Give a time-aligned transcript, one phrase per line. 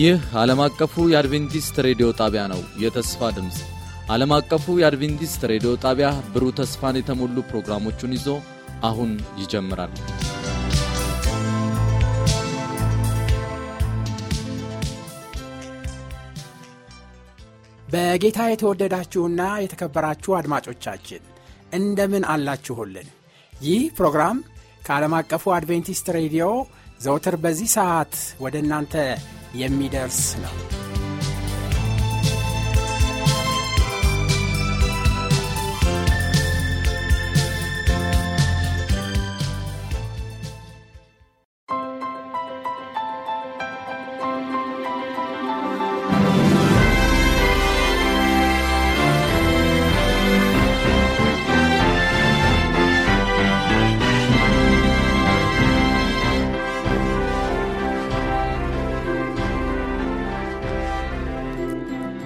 [0.00, 3.56] ይህ ዓለም አቀፉ የአድቬንቲስት ሬዲዮ ጣቢያ ነው። የተስፋ ድምፅ
[4.10, 8.28] ዓለም አቀፉ የአድቬንቲስት ሬዲዮ ጣቢያ ብሩህ ተስፋን የተሞሉ ፕሮግራሞቹን ይዞ
[8.88, 9.10] አሁን
[9.40, 9.92] ይጀምራል።
[17.88, 21.22] በጌታ የተወደዳችሁና የተከበራችሁ አድማጮቻችን
[21.72, 23.08] እንደምን አላችሁልን?
[23.52, 24.38] ይህ ፕሮግራም
[24.82, 26.46] ከዓለም አቀፉ አድቬንቲስት ሬዲዮ
[27.00, 28.94] ዘውትር በዚህ ሰዓት ወደ እናንተ
[29.54, 30.54] የሚደርስ ነው።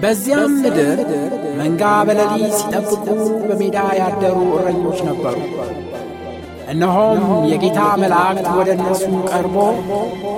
[0.05, 0.99] በዚያም ምድር
[1.59, 3.05] መንጋ በሌሊት ሲጠብቁ
[3.43, 5.37] በሜዳ ያደሩ እረኞች ነበሩ።
[6.73, 9.55] እነሆም የጌታ መላእክት ወደ እነሱ ቀርቦ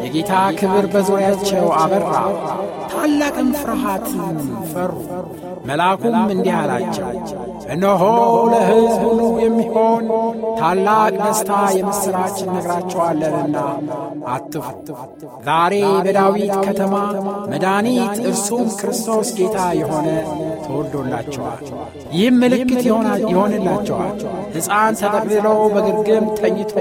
[0.05, 2.13] የጌታ ክብር በዙሪያቸው አበራ፣
[2.93, 4.39] ታላቅም ፍርሃትን
[4.71, 4.93] ፈሩ።
[5.69, 7.09] መልአኩም እንዲህ አላቸው፣
[7.67, 8.01] እነሆ
[8.51, 10.05] ለሕዝብ ሁሉ የሚሆን
[10.59, 13.57] ታላቅ ደስታ የምሥራች እነግራቸዋለንና
[14.27, 14.95] አትፍሩ።
[15.47, 15.73] ዛሬ
[16.05, 16.95] በዳዊት ከተማ
[17.51, 20.07] መድኃኒት እርሱም ክርስቶስ ጌታ የሆነ
[20.65, 21.63] ተወልዶላቸዋል።
[22.13, 22.81] ይህም ምልክት
[23.29, 24.15] ይሆንላቸዋል፣
[24.55, 26.73] ሕፃን ተጠቅልሎ በግርግም ተኝቶ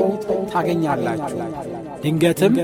[0.53, 1.39] ታገኛላችሁ።
[2.03, 2.55] ድንገትም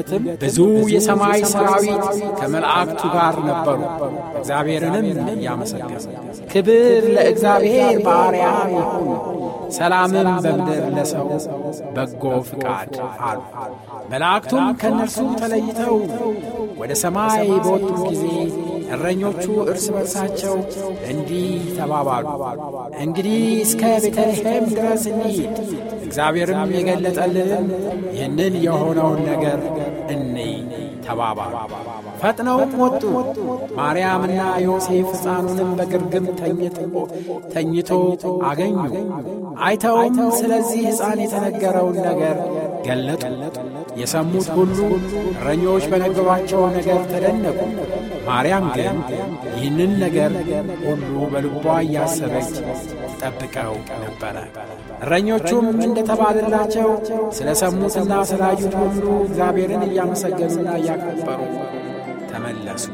[0.43, 0.59] ብዙ
[0.93, 2.05] የሰማይ ሰራዊት
[2.39, 3.81] ከመላእክቱ ጋር ነበሩ፣
[4.39, 6.05] እግዚአብሔርንም እያመሰገኑ
[6.53, 9.09] ክብር ለእግዚአብሔር በአርያም ይሁን፣
[9.77, 11.29] ሰላምም በምድር ለሰው
[11.97, 12.95] በጎ ፍቃድ
[13.27, 13.41] አሉ።
[14.13, 15.97] መላእክቱም ከእነርሱ ተለይተው
[16.81, 18.25] ወደ ሰማይ በወጡ ጊዜ
[18.93, 20.55] እረኞቹ እርስ በርሳቸው
[21.11, 22.27] እንዲህ ተባባሉ፣
[23.03, 25.57] እንግዲህ እስከ ቤተልሔም ድረስ እንሂድ፣
[26.07, 27.69] እግዚአብሔርም የገለጠልን
[28.15, 29.61] ይህንን የሆነውን ነገር
[30.15, 30.53] እንይ
[31.07, 31.55] ተባባሉ።
[32.21, 33.03] ፈጥነውም ወጡ።
[33.79, 36.27] ማርያምና ዮሴፍ ሕፃኑንም በግርግም
[37.55, 37.91] ተኝቶ
[38.49, 38.77] አገኙ።
[39.65, 42.37] አይተውም ስለዚህ ሕፃን የተነገረውን ነገር
[42.87, 43.23] ገለጡ።
[44.01, 44.79] የሰሙት ሁሉ
[45.35, 47.59] እረኞች በነገሯቸው ነገር ተደነቁ።
[48.29, 48.97] ማርያም ግን
[49.55, 50.33] ይህንን ነገር
[50.85, 52.51] ሁሉ በልቧ እያሰበች
[53.13, 54.37] ትጠብቀው ነበረ።
[55.03, 56.91] እረኞቹም እንደተባለላቸው
[57.39, 61.41] ስለ ሰሙትና ስላዩት ሁሉ እግዚአብሔርን እያመሰገኑና እያከበሩ
[62.33, 62.87] ተመለሱ።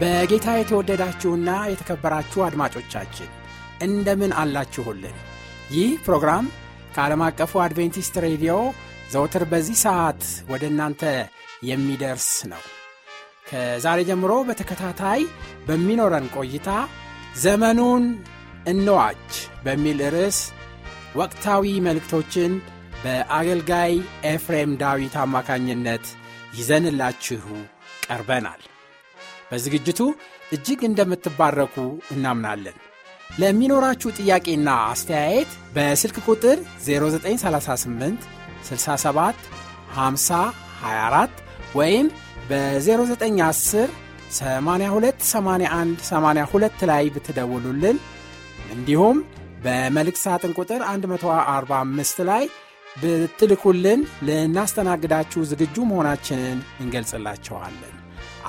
[0.00, 3.30] በጌታ የተወደዳችሁና የተከበራችሁ አድማጮቻችን
[3.86, 5.16] እንደምን አላችሁልን?
[5.74, 6.44] ይህ ፕሮግራም
[6.94, 8.54] ከዓለም አቀፉ አድቬንቲስት ሬዲዮ
[9.12, 10.22] ዘውትር በዚህ ሰዓት
[10.52, 11.02] ወደ እናንተ
[11.68, 12.62] የሚደርስ ነው።
[13.48, 15.20] ከዛሬ ጀምሮ በተከታታይ
[15.68, 16.70] በሚኖረን ቆይታ
[17.42, 18.04] ዘመኑን
[18.68, 19.28] እንዋጅ
[19.64, 20.40] በሚል ርዕስ
[21.16, 22.52] ወቅታዊ መልእክቶችን
[23.02, 23.92] በአገልጋይ
[24.32, 26.06] ኤፍሬም ዳዊት አማካኝነት
[26.58, 27.44] ይዘንላችሁ
[28.06, 28.62] ቀርበናል።
[29.50, 30.00] በዝግጅቱ
[30.52, 31.76] እጅግ እንደምትባረኩ
[32.14, 32.76] እናምናለን።
[33.38, 38.28] ለሚኖራችሁ ጥያቄና አስተያየት በስልክ ቁጥር 0938
[38.68, 39.48] 67
[39.98, 40.40] 50
[40.82, 41.42] 24
[41.74, 42.06] ወይም
[42.50, 43.90] በ0910
[44.32, 47.98] 82 81 82 ላይ ብትደውሉልን
[48.72, 49.18] እንዲሁም
[49.64, 52.44] በመልእክት ሳጥን ቁጥር 145 ላይ
[52.96, 57.97] ብትልኩልን ልናስተናግዳችሁ ዝግጁ መሆናችንን እንገልጽላቸዋለን።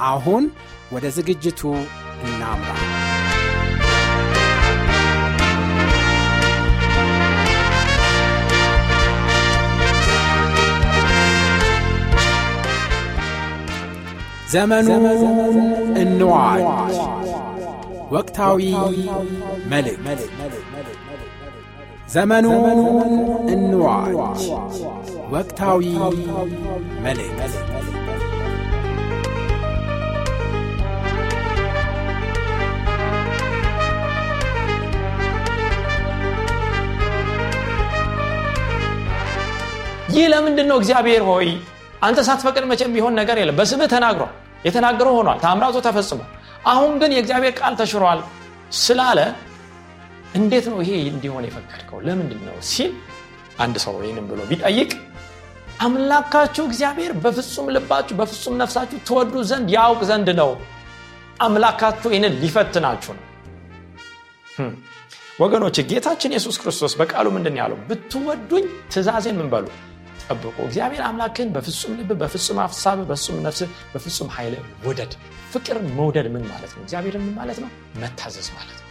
[0.08, 0.44] አሁን
[0.92, 1.62] ወደ ዝግጅቱ
[2.24, 2.72] እናምራ።
[14.52, 15.06] ዘመኑን
[15.98, 16.96] እንዋጅ።
[18.12, 18.62] ወቅታዊ
[19.72, 20.22] መልእክት።
[22.10, 22.80] ዘመኑን
[23.50, 24.44] እንዋጅ።
[25.32, 25.84] ወቅታዊ
[27.04, 27.54] መልእክት
[40.10, 41.48] ይህ ለምንድን ነው እግዚአብሔር ሆይ
[42.02, 44.32] አንተ ሳትፈቅድ መቼም ቢሆን ነገር የለም። በስምህ ተናግሯል።
[44.66, 46.22] የተናገረው ሆኗል። ታምራቱ ተፈጽሞ
[46.66, 48.20] አሁን ግን የእግዚአብሔር ቃል ተሽሯል
[48.80, 49.20] ስላለ
[50.34, 52.00] እንዴት ነው ይሄ እንዲሆን የፈቀድከው?
[52.08, 52.92] ለምንድን ነው ሲል
[53.60, 54.92] አንድ ሰው ይህንም ብሎ ቢጠይቅ
[55.80, 60.52] አምላካችሁ እግዚአብሔር በፍጹም ልባችሁ በፍጹም ነፍሳችሁ ትወዱ ዘንድ ያውቅ ዘንድ ነው።
[61.40, 63.26] አምላካችሁ ይህንን ሊፈትናችሁ ነው።
[65.40, 67.78] ወገኖች ጌታችን ኢየሱስ ክርስቶስ በቃሉ ምንድን ያለው?
[67.90, 69.48] ብትወዱኝ ትእዛዜን ምን
[70.30, 73.62] ጠብቁ። እግዚአብሔር አምላክን በፍጹም ልብ በፍጹም ሀሳብ በፍጹም ነፍስ
[73.94, 74.56] በፍጹም ኃይል
[74.88, 75.14] ውደድ።
[75.54, 76.82] ፍቅር መውደድ ምን ማለት ነው?
[76.86, 77.70] እግዚአብሔር ምን ማለት ነው?
[78.02, 78.86] መታዘዝ ማለት ነው።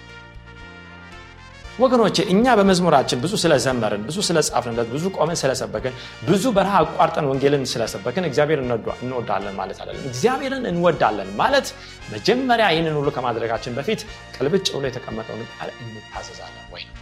[1.79, 5.95] ወገኖቼ እኛ በመዝሙራችን ብዙ ስለዘመርን ብዙ ስለጻፍንለት ብዙ ቆመን ስለሰበክን
[6.29, 8.61] ብዙ በረሃ አቋርጠን ወንጌልን ስለሰበክን እግዚአብሔር
[9.03, 11.69] እንወዳለን ማለት አለን እግዚአብሔርን እንወዳለን ማለት
[12.15, 14.01] መጀመሪያ ይህንን ሁሉ ከማድረጋችን በፊት
[14.37, 16.95] ቅልብጭ ብሎ የተቀመጠውን ቃል እንታዘዛለን ወይ ነው።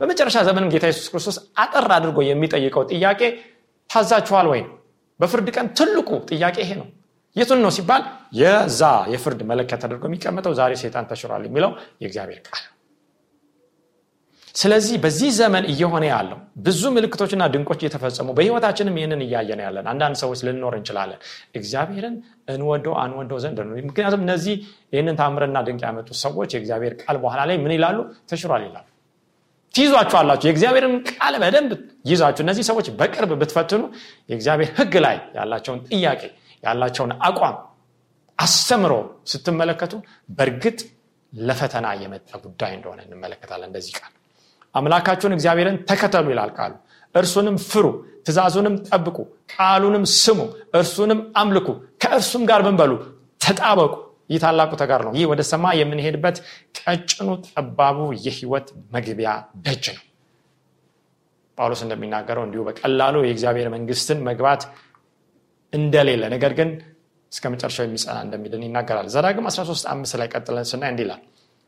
[0.00, 3.20] በመጨረሻ ዘመንም ጌታ የሱስ ክርስቶስ አጠር አድርጎ የሚጠይቀው ጥያቄ
[3.94, 4.62] ታዛችኋል ወይ?
[4.64, 4.74] ነው
[5.20, 6.86] በፍርድ ቀን ትልቁ ጥያቄ ይሄ ነው።
[7.36, 8.02] የቱን ነው ሲባል
[8.38, 8.80] የዛ
[9.12, 11.70] የፍርድ መለከት ተደርጎ የሚቀመጠው ዛሬ ሴጣን ተሽሯል የሚለው
[12.02, 12.62] የእግዚአብሔር ቃል።
[14.54, 16.36] ስለዚህ በዚህ ዘመን እየሆነ ያለው
[16.66, 21.20] ብዙ ምልክቶችና ድንቆች እየተፈጸሙ በህይወታችንም ይህንን እያየን ያለን አንዳንድ ሰዎች ልንኖር እንችላለን።
[21.58, 22.14] እግዚአብሔርን
[22.54, 24.54] እንወደው አንወደው ዘንድ ነው። ምክንያቱም እነዚህ
[24.94, 27.98] ይህንን ታምርና ድንቅ ያመጡ ሰዎች የእግዚአብሔር ቃል በኋላ ላይ ምን ይላሉ?
[28.30, 28.86] ተሽሯል ይላሉ
[29.74, 31.70] ትይዟችኋላችሁ። የእግዚአብሔርን ቃል በደንብ
[32.10, 33.82] ይዛችሁ እነዚህ ሰዎች በቅርብ ብትፈትኑ
[34.30, 36.22] የእግዚአብሔር ህግ ላይ ያላቸውን ጥያቄ
[36.62, 37.56] ያላቸውን አቋም
[38.38, 38.92] አስተምሮ
[39.32, 39.92] ስትመለከቱ
[40.38, 40.78] በእርግጥ
[41.32, 44.12] ለፈተና የመጣ ጉዳይ እንደሆነ እንመለከታለን። እንደዚህ ቃል
[44.74, 46.72] አምላካችሁን እግዚአብሔርን ተከተሉ ይላል ቃሉ።
[47.14, 47.86] እርሱንም ፍሩ
[48.26, 49.16] ትእዛዙንም ጠብቁ
[49.54, 50.38] ቃሉንም ስሙ
[50.74, 51.68] እርሱንም አምልኩ
[52.02, 52.92] ከእርሱም ጋር ብንበሉ
[53.40, 53.92] ተጣበቁ
[54.30, 56.36] ይህ ታላቁ ተጋር ነው። ይህ ወደ ሰማይ የምንሄድበት
[56.78, 59.30] ቀጭኑ ጠባቡ የህይወት መግቢያ
[59.64, 60.04] ደጅ ነው።
[61.58, 64.62] ጳውሎስ እንደሚናገረው እንዲሁ በቀላሉ የእግዚአብሔር መንግስትን መግባት
[65.72, 66.70] እንደሌለ ነገር ግን
[67.32, 71.22] እስከ መጨረሻው የሚጸና እንደሚልን ይናገራል። ዘዳግም 13 አምስት ላይ ቀጥለን ስናይ እንዲላል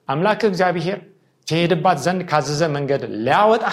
[0.08, 0.98] አምላክ እግዚአብሔር
[1.46, 3.64] ትሄድባት ዘንድ ካዘዘ መንገድ ሊያወጣ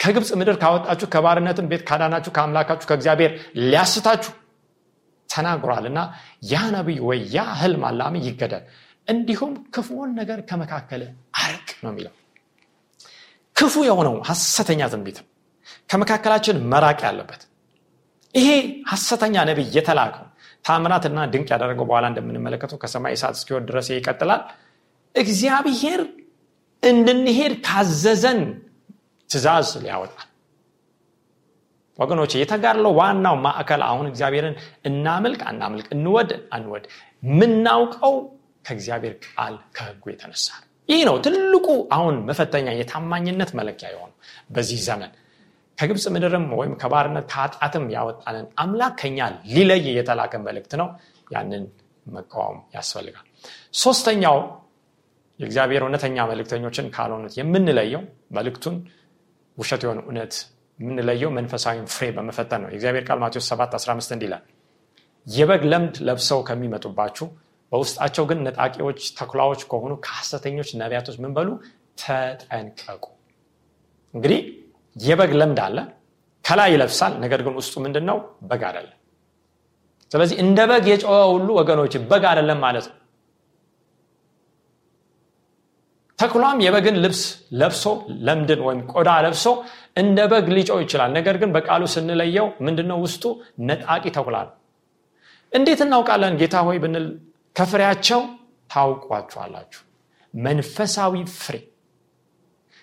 [0.00, 3.32] ከግብፅ ምድር ካወጣችሁ ከባርነትን ቤት ካዳናችሁ ከአምላካችሁ ከእግዚአብሔር
[3.62, 4.32] ሊያስታችሁ
[5.28, 6.00] ተናግሯል እና
[6.52, 8.64] ያ ነቢይ ወይ ያ ህልም አላሚ ይገደል።
[9.08, 11.02] እንዲሁም ክፉውን ነገር ከመካከል
[11.42, 12.14] አርቅ ነው የሚለው።
[13.56, 15.18] ክፉ የሆነው ሐሰተኛ ትንቢት
[15.90, 17.42] ከመካከላችን መራቅ ያለበት።
[18.34, 18.48] ይሄ
[18.90, 20.24] ሐሰተኛ ነቢይ የተላከው
[20.64, 24.42] ታምራትና ድንቅ ያደረገው በኋላ እንደምንመለከተው ከሰማይ እሳት እስኪወድ ድረስ ይቀጥላል።
[25.14, 26.00] እግዚአብሔር
[26.82, 28.40] እንድንሄድ ካዘዘን
[29.30, 30.27] ትእዛዝ ሊያወጣል
[31.98, 34.56] ወገኖች የተጋድለው ዋናው ማዕከል አሁን እግዚአብሔርን
[34.88, 36.84] እናምልክ አናምልክ እንወድ አንወድ
[37.32, 38.14] ምናውቀው
[38.64, 40.46] ከእግዚአብሔር ቃል ከህጉ የተነሳ
[40.88, 44.12] ይህ ነው ትልቁ አሁን መፈተኛ የታማኝነት መለኪያ የሆኑ
[44.50, 45.10] በዚህ ዘመን።
[45.78, 49.18] ከግብፅ ምድርም ወይም ከባርነት ከኃጢአትም ያወጣንን አምላክ ከኛ
[49.54, 50.88] ሊለይ የተላከ መልእክት ነው።
[51.26, 51.64] ያንን
[52.06, 53.26] መቃወም ያስፈልጋል።
[53.80, 54.38] ሶስተኛው
[55.40, 58.02] የእግዚአብሔር እውነተኛ መልእክተኞችን ካልሆኑት የምንለየው
[58.36, 58.76] መልእክቱን
[59.58, 60.34] ውሸት የሆነ እውነት
[60.78, 64.42] የምንለየው መንፈሳዊ ፍሬ በመፈተን ነው። የእግዚአብሔር ቃል ማቴዎስ 7 15 እንዲላል
[65.26, 67.26] የበግ ለምድ ለብሰው ከሚመጡባችሁ
[67.72, 71.48] በውስጣቸው ግን ነጣቂዎች ተኩላዎች ከሆኑ ከሐሰተኞች ነቢያቶች ምን በሉ?
[72.02, 73.04] ተጠንቀቁ።
[74.14, 74.40] እንግዲህ
[74.96, 75.78] የበግ ለምድ አለ
[76.44, 78.94] ከላይ ይለብሳል ነገር ግን ውስጡ ምንድን ነው በግ አደለም
[80.10, 82.96] ስለዚህ እንደ በግ የጨወ ሁሉ ወገኖች በግ አደለም ማለት ነው
[86.18, 87.20] ተኩላም የበግን ልብስ
[87.60, 87.84] ለብሶ
[88.26, 89.44] ለምድን ወይም ቆዳ ለብሶ
[89.96, 93.24] እንደ በግ ሊጮው ይችላል። ነገር ግን በቃሉ ስንለየው ምንድነው ውስጡ?
[93.68, 94.54] ነጣቂ ተኩላ ነው።
[95.52, 96.34] እንዴት እናውቃለን?
[96.40, 97.06] ጌታ ሆይ ብንል
[97.56, 98.20] ከፍሬያቸው
[98.70, 99.82] ታውቋችኋላችሁ
[100.34, 101.56] መንፈሳዊ ፍሬ።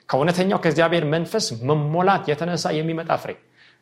[0.10, 3.32] ከእውነተኛው ከእግዚአብሔር መንፈስ መሞላት የተነሳ የሚመጣ ፍሬ።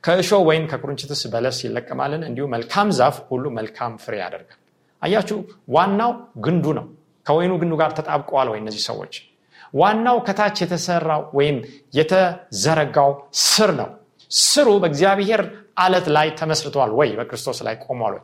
[0.04, 2.24] ከእሾ ወይም ከቁርንችትስ በለስ ይለቀማልን?
[2.30, 4.60] እንዲሁ መልካም ዛፍ ሁሉ መልካም ፍሬ ያደርጋል።
[5.02, 5.38] አያችሁ
[5.76, 6.12] ዋናው
[6.46, 6.86] ግንዱ ነው።
[7.26, 9.14] ከወይኑ ግንዱ ጋር ተጣብቀዋል ወይ እነዚህ ሰዎች
[9.74, 11.58] ዋናው ከታች የተሰራው ወይም
[11.98, 13.12] የተዘረጋው
[13.46, 13.90] ስር ነው።
[14.32, 15.42] ስሩ በእግዚአብሔር
[15.78, 17.10] አለት ላይ ተመስርቷል ወይ?
[17.20, 18.22] በክርስቶስ ላይ ቆሟል ወይ?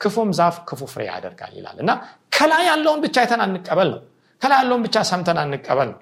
[0.00, 1.90] ክፉም ዛፍ ክፉ ፍሬ ያደርጋል ይላል። እና
[2.36, 4.00] ከላይ ያለውን ብቻ አይተን አንቀበል ነው።
[4.42, 6.00] ከላይ ያለውን ብቻ ሰምተን አንቀበል ነው።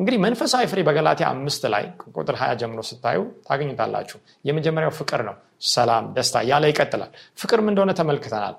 [0.00, 1.84] እንግዲህ መንፈሳዊ ፍሬ በገላትያ አምስት ላይ
[2.16, 5.36] ቁጥር ሀያ ጀምሮ ስታዩ ታገኝታላችሁ የመጀመሪያው ፍቅር ነው።
[5.68, 8.56] ሰላም ደስታ ያለ ይቀጥላል። ፍቅርም እንደሆነ ተመልክተናል።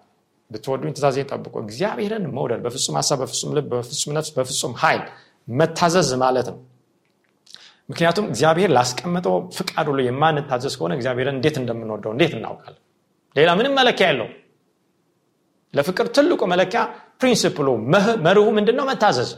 [0.51, 5.03] ብትወዱኝ ትእዛዜ ጠብቁ። እግዚአብሔርን መውደድ በፍጹም ሀሳብ በፍጹም ልብ በፍጹም ነፍስ በፍጹም ኃይል
[5.53, 6.57] መታዘዝ ማለት ነው።
[7.89, 12.81] ምክንያቱም እግዚአብሔር ላስቀምጠው ፍቃድ ሁሉ የማንታዘዝ ከሆነ እግዚአብሔርን እንዴት እንደምንወደው እንዴት እናውቃለን?
[13.35, 14.29] ሌላ ምንም መለኪያ የለው
[15.73, 16.81] ለፍቅር ትልቁ መለኪያ
[17.21, 17.67] ፕሪንስፕሉ
[18.25, 19.31] መርሁ ምንድን ነው መታዘዝ።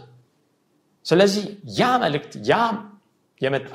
[1.05, 1.45] ስለዚህ
[1.79, 2.53] ያ መልእክት ያ
[3.41, 3.71] የመጣ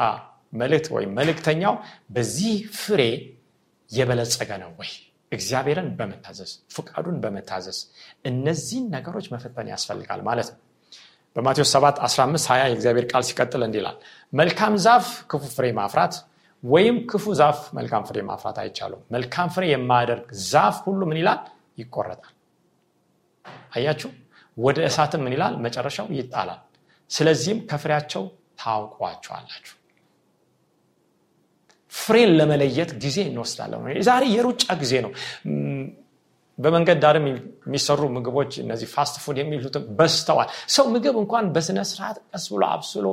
[0.52, 1.74] መልእክት ወይም መልእክተኛው
[2.14, 3.02] በዚህ ፍሬ
[3.90, 4.90] የበለጸገ ነው ወይ?
[5.32, 7.78] እግዚአብሔርን በመታዘዝ ፍቃዱን በመታዘዝ
[8.30, 10.60] እነዚህን ነገሮች መፈተን ያስፈልጋል ማለት ነው
[11.36, 13.96] በማቴዎስ 7 15 20 የእግዚአብሔር ቃል ሲቀጥል እንዲላል
[14.32, 16.14] መልካም ዛፍ ክፉ ፍሬ ማፍራት
[16.62, 21.40] ወይም ክፉ ዛፍ መልካም ፍሬ ማፍራት አይቻሉም መልካም ፍሬ የማያደርግ ዛፍ ሁሉ ምን ይላል?
[21.78, 22.32] ይቆረጣል.
[23.76, 24.10] አያችሁ?
[24.56, 25.54] ወደ እሳትም ምን ይላል?
[25.64, 26.60] መጨረሻው ይጣላል።
[27.10, 28.22] ስለዚህም ከፍሬያቸው
[28.60, 29.74] ታውቋቸዋላችሁ።
[31.92, 35.12] ፍሬን ለመለየት ጊዜ እንወስዳለን። ዛሬ የሩጫ ጊዜ ነው
[36.58, 42.46] በመንገድ ዳርም የሚሰሩ ምግቦች እነዚህ fast food የሚሉትም በዝተዋል ሰው ምግብ እንኳን በስነ ስርዓት ቀስ
[42.52, 43.06] ብሎ አብስሎ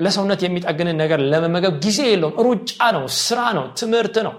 [0.00, 4.34] ለሰውነት የሚጠቅምን ነገር ለመመገብ ጊዜ የለውም። ሩጫ ነው ስራ ነው ትምህርት ነው።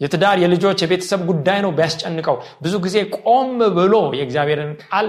[0.00, 5.06] የትዳር የልጆች የቤተሰብ ጉዳይ ነው ቢያስጨንቀው። ብዙ ጊዜ ቆም ብሎ የእግዚአብሔርን ቃል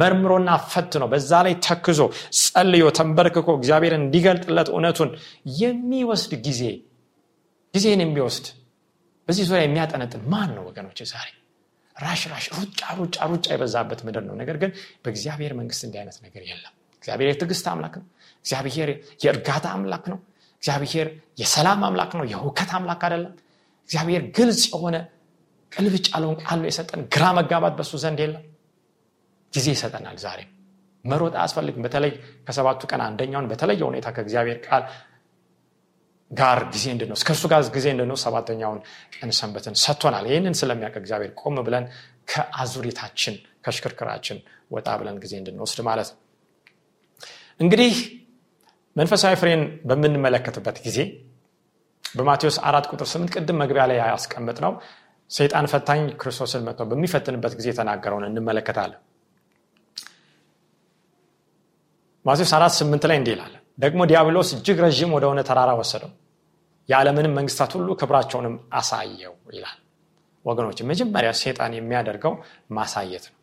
[0.00, 2.00] መርምሮና ፈት ነው በዛ ላይ ተክዞ
[2.40, 5.10] ጸልዮ ተንበርክኮ እግዚአብሔርን እንዲገልጥለት እውነቱን
[5.60, 6.62] የሚወስድ ጊዜ
[7.74, 8.46] ጊዜን የሚወስድ
[9.28, 11.28] በዚህ ዙሪያ የሚያጠነጥን ማን ነው ወገኖች ዛሬ
[11.96, 14.70] ራሽ ራሽ ሩጫ ሩጫ ሩጫ የበዛበት ምድር ነው። ነገር ግን
[15.04, 18.06] በእግዚአብሔር መንግስት እንዲህ አይነት ነገር የለም። እግዚአብሔር የትዕግስት አምላክ ነው።
[18.44, 18.90] እግዚአብሔር
[19.24, 20.18] የእርጋታ አምላክ ነው።
[20.62, 21.08] እግዚአብሔር
[21.40, 23.32] የሰላም አምላክ ነው። የውከት አምላክ አይደለም።
[23.90, 24.96] እግዚአብሔር ግልጽ የሆነ
[25.72, 28.44] ቅልብጭ ያለውን ቃል የሰጠን ግራ መጋባት በሱ ዘንድ የለም።
[29.52, 30.40] ጊዜ ይሰጠናል ዛሬ።
[31.04, 32.12] መሮጥ አያስፈልግም። በተለይ
[32.46, 34.82] ከሰባቱ ቀን አንደኛውን በተለየ ሁኔታ ከእግዚአብሔር ቃል
[36.30, 38.78] ጋር ጊዜ እንድንወስድ ከእርሱ ጋር ጊዜ እንድንወስድ ሰባተኛውን
[39.14, 41.84] ቀን ሰንበትን ሰጥቶናል። ይህንን ስለሚያውቅ እግዚአብሔር ቆም ብለን
[42.30, 44.38] ከአዙሪታችን ከሽክርክራችን
[44.74, 46.18] ወጣ ብለን ጊዜ እንድንወስድ ማለት ነው።
[47.60, 47.92] እንግዲህ
[48.96, 50.98] መንፈሳዊ ፍሬን በምንመለከትበት ጊዜ
[52.04, 54.72] በማቴዎስ አራት ቁጥር ስምንት ቅድም መግቢያ ላይ ያስቀምጥ ነው
[55.30, 59.00] ሰይጣን ፈታኝ ክርስቶስን መጥቶ በሚፈትንበት ጊዜ የተናገረውን እንመለከታለን።
[62.24, 66.12] ማቴዎስ አራት ስምንት ላይ እንዲህ ይላል ደግሞ ዲያብሎስ እጅግ ረዥም ወደሆነ ተራራ ወሰደው።
[66.88, 69.78] የዓለምንም መንግስታት ሁሉ ክብራቸውንም አሳየው ይላል።
[70.44, 72.34] ወገኖች መጀመሪያ ሴጣን የሚያደርገው
[72.70, 73.34] ማሳየት ነው።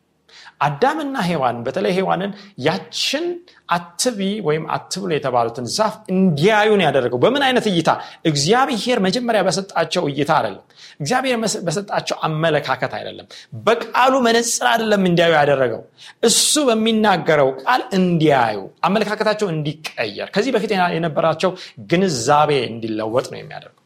[0.65, 2.31] አዳምና ሔዋን በተለይ ሔዋንን
[2.67, 3.25] ያችን
[3.69, 7.89] አትቢ ወይም አትብሎ የተባሉትን ዛፍ እንዲያዩን ያደረገው። በምን አይነት እይታ?
[8.25, 10.63] እግዚአብሔር መጀመሪያ በሰጣቸው እይታ አይደለም።
[10.99, 13.27] እግዚአብሔር በሰጣቸው አመለካከት አይደለም።
[13.65, 15.81] በቃሉ መነፅር አይደለም እንዲያዩ ያደረገው።
[16.23, 21.53] እሱ በሚናገረው ቃል እንዲያዩ አመለካከታቸው እንዲቀየር ከዚህ በፊት የነበራቸው
[21.91, 23.79] ግንዛቤ እንዲለወጥ ነው የሚያደርገው።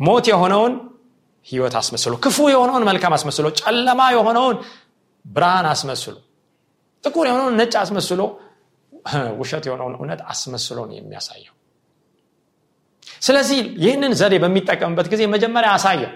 [0.00, 0.72] ሞት የሆነውን
[1.46, 4.56] ህይወት አስመስሎ ክፉ የሆነውን መልካም አስመስሎ ጨለማ የሆነውን
[5.24, 6.14] ብርሃን አስመስሎ
[7.04, 8.20] ጥቁር የሆነውን ነጭ አስመስሎ
[9.40, 11.52] ውሸት የሆነውን እውነት አስመስሎ ነው የሚያሳየው።
[13.22, 16.12] ስለዚህ ይህንን ዘዴ በሚጠቀምበት ጊዜ መጀመሪያ አሳየው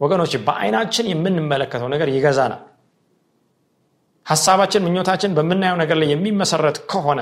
[0.00, 2.62] ወገኖች በአይናችን የምንመለከተው ነገር ይገዛናል።
[4.26, 7.20] ሀሳባችን ምኞታችን በምናየው ነገር ላይ የሚመሰረት ከሆነ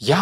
[0.00, 0.14] ያ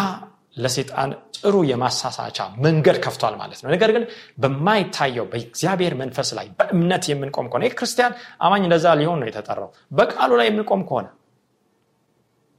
[0.57, 4.03] ለሴጣን ጥሩ የማሳሳቻ መንገድ ከፍቷል ማለት ነው። ነገር ግን
[4.41, 10.47] በማይታየው በእግዚአብሔር መንፈስ ላይ በእምነት የምንቆም ከሆነ ክርስቲያን አማኝ እንደዛ ሊሆን ነው የተጠራው። በቃሉ ላይ
[10.49, 11.07] የምንቆም ከሆነ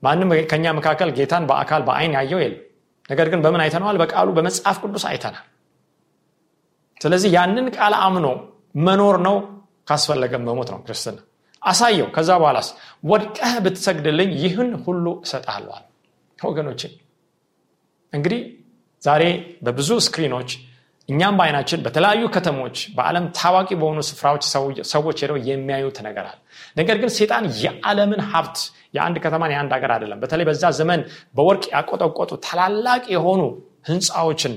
[0.02, 2.62] ማንም ከኛ መካከል ጌታን በአካል በአይን ያየው የለም።
[3.10, 3.96] ነገር ግን በምን አይተነዋል?
[4.02, 5.44] በቃሉ በመጽሐፍ ቅዱስ አይተናል።
[7.00, 8.26] ስለዚህ ያንን ቃል አምኖ
[8.86, 9.36] መኖር ነው
[9.88, 11.18] ካስፈለገ መሞት ነው ክርስትና።
[11.62, 12.68] አሳየው። ከዛ በኋላስ
[13.10, 15.84] ወድቀህ ብትሰግድልኝ ይህን ሁሉ እሰጥሃለሁ
[16.38, 16.92] ወገኖችን
[18.12, 18.40] እንግዲህ
[19.02, 19.22] ዛሬ
[19.64, 20.50] በብዙ ስክሪኖች
[21.08, 24.44] እኛም በአይናችን በተለያዩ ከተሞች በዓለም ታዋቂ በሆኑ ስፍራዎች
[24.90, 26.38] ሰዎች ሄደው የሚያዩት ነገር አለ።
[26.76, 28.58] ነገር ግን ሴጣን የዓለምን ሀብት
[28.96, 31.00] የአንድ ከተማን የአንድ ሀገር አይደለም። በተለይ በዛ ዘመን
[31.36, 33.42] በወርቅ ያቆጠቆጡ ታላላቅ የሆኑ
[33.90, 34.54] ህንፃዎችን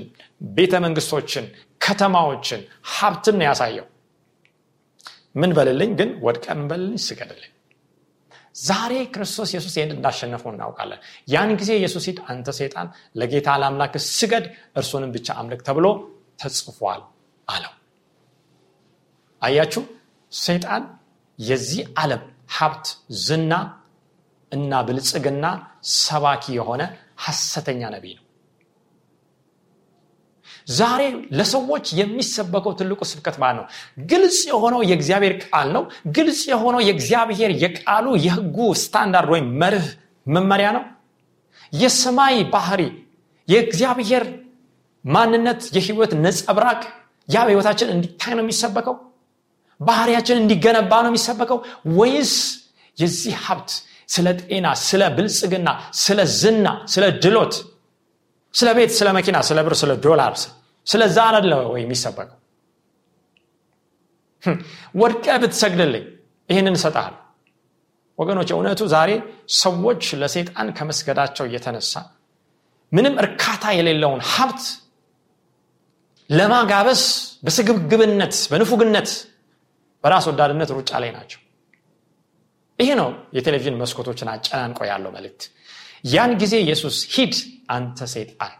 [0.50, 1.44] ቤተ መንግስቶችን
[1.80, 2.60] ከተማዎችን
[2.94, 3.86] ሀብትን ነው ያሳየው።
[5.34, 7.50] ምን በልልኝ ግን ወድቀ ምን በልልኝ ስገድልኝ።
[8.60, 12.88] ዛሬ ክርስቶስ ኢየሱስ ይህን እንዳሸነፈው እናውቃለን። ያን ጊዜ ኢየሱስ ሂድ አንተ ሰይጣን
[13.20, 15.86] ለጌታ ለአምላክ ስገድ እርሱንም ብቻ አምልክ ተብሎ
[16.40, 17.00] ተጽፏል
[17.48, 17.72] አለው።
[19.42, 19.82] አያችሁ
[20.32, 20.82] ሰይጣን
[21.38, 22.22] የዚህ ዓለም
[22.56, 22.86] ሀብት
[23.20, 23.52] ዝና
[24.52, 25.44] እና ብልጽግና
[25.98, 26.82] ሰባኪ የሆነ
[27.24, 28.24] ሐሰተኛ ነቢይ ነው።
[30.70, 31.02] ዛሬ
[31.38, 33.64] ለሰዎች የሚሰበከው ትልቁ ስብከት ማለት ነው?
[34.10, 35.84] ግልጽ የሆነው የእግዚአብሔር ቃል ነው።
[36.16, 39.86] ግልጽ የሆነው የእግዚአብሔር የቃሉ የህጉ ስታንዳርድ ወይም መርህ
[40.26, 40.84] መመሪያ ነው።
[41.72, 42.82] የሰማይ ባህሪ
[43.48, 44.24] የእግዚአብሔር
[45.04, 46.80] ማንነት የህይወት ነጸብራቅ
[47.28, 48.94] ያ በህይወታችን እንዲታይ ነው የሚሰበከው?
[49.80, 51.58] ባህሪያችን እንዲገነባ ነው የሚሰበከው?
[51.98, 52.32] ወይስ
[52.98, 53.70] የዚህ ሀብት
[54.14, 55.68] ስለ ጤና ስለ ብልጽግና
[56.04, 57.54] ስለ ዝና ስለ ድሎት
[58.54, 60.32] ስለ ቤት ስለ መኪና ስለ ብር ስለ ዶላር
[60.86, 62.36] ስለዛ አለ ወይ የሚሰበከው?
[65.00, 66.04] ወድቀ ብትሰግድልኝ
[66.48, 67.14] ይህንን እሰጠሃል
[68.18, 69.10] ወገኖች እውነቱ ዛሬ
[69.62, 71.92] ሰዎች ለሴጣን ከመስገዳቸው እየተነሳ
[72.92, 74.62] ምንም እርካታ የሌለውን ሀብት
[76.30, 77.02] ለማጋበስ
[77.44, 79.08] በስግብግብነት በንፉግነት
[80.04, 81.40] በራስ ወዳድነት ሩጫ ላይ ናቸው።
[82.78, 85.42] ይሄ ነው የቴሌቪዥን መስኮቶችን አጨናንቆ ያለው መልእክት።
[86.12, 87.34] ያን ጊዜ ኢየሱስ ሂድ
[87.74, 88.54] አንተ ሴጣን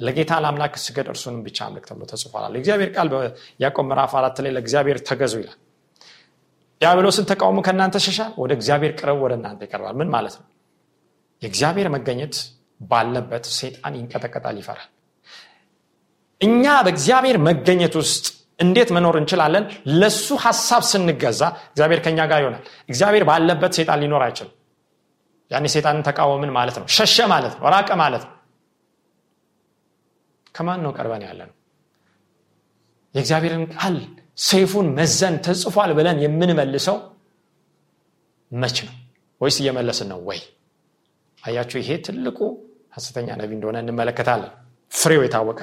[0.00, 4.98] ለጌታ ለአምላክ ስገድ እርሱንም ብቻ አምልክ ተብሎ ተጽፏል እግዚአብሔር ቃል በያቆብ ምዕራፍ አራት ላይ ለእግዚአብሔር
[5.08, 5.58] ተገዙ ይላል።
[6.80, 10.46] ዲያብሎስን ተቃውሞ ከእናንተ ሸሻል ወደ እግዚአብሔር ቅረብ ወደ እናንተ ይቀርባል። ምን ማለት ነው?
[11.42, 12.34] የእግዚአብሔር መገኘት
[12.84, 14.90] ባለበት ሴጣን ይንቀጠቀጣል ይፈራል
[16.42, 18.24] እኛ በእግዚአብሔር መገኘት ውስጥ
[18.60, 19.64] እንዴት መኖር እንችላለን?
[20.00, 24.54] ለሱ ሀሳብ ስንገዛ እግዚአብሔር ከኛ ጋር ይሆናል። እግዚአብሔር ባለበት ሴጣን ሊኖር አይችልም።
[25.50, 28.34] ያኔ ሴጣንን ተቃወምን ማለት ነው። ሸሸ ማለት ነው። ራቀ ማለት ነው።
[30.54, 31.54] ከማን ነው ቀርበን ያለ ነው
[33.14, 33.96] የእግዚአብሔርን ቃል
[34.42, 36.96] ሰይፉን መዘን ተጽፏል ብለን የምንመልሰው
[38.52, 38.94] መች ነው?
[39.40, 40.40] ወይስ እየመለስን ነው ወይ?
[41.42, 42.38] አያችሁ ይሄ ትልቁ
[42.96, 44.52] ሐሰተኛ ነቢ እንደሆነ እንመለከታለን።
[44.92, 45.60] ፍሬው የታወቀ